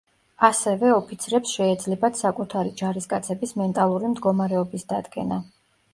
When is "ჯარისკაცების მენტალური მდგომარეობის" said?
2.81-4.89